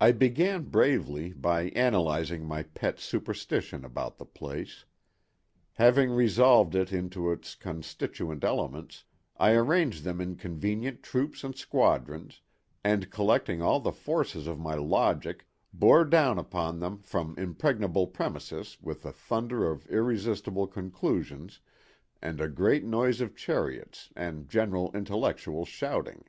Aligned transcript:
I 0.00 0.12
began 0.12 0.62
bravely 0.70 1.32
by 1.32 1.70
analyzing 1.70 2.44
my 2.46 2.62
pet 2.62 3.00
superstition 3.00 3.84
about 3.84 4.16
the 4.16 4.24
place. 4.24 4.84
Having 5.72 6.12
resolved 6.12 6.76
it 6.76 6.92
into 6.92 7.32
its 7.32 7.56
constituent 7.56 8.44
elements 8.44 9.02
I 9.36 9.54
arranged 9.54 10.04
them 10.04 10.20
in 10.20 10.36
convenient 10.36 11.02
troops 11.02 11.42
and 11.42 11.56
squadrons, 11.56 12.40
and 12.84 13.10
collecting 13.10 13.60
all 13.60 13.80
the 13.80 13.90
forces 13.90 14.46
of 14.46 14.60
my 14.60 14.74
logic 14.76 15.44
bore 15.72 16.04
down 16.04 16.38
upon 16.38 16.78
them 16.78 17.02
from 17.02 17.34
impregnable 17.36 18.06
premises 18.06 18.78
with 18.80 19.02
the 19.02 19.10
thunder 19.10 19.68
of 19.68 19.88
irresistible 19.88 20.68
conclusions 20.68 21.58
and 22.22 22.40
a 22.40 22.46
great 22.48 22.84
noise 22.84 23.20
of 23.20 23.34
chariots 23.34 24.10
and 24.14 24.48
general 24.48 24.92
intellectual 24.94 25.64
shouting. 25.64 26.26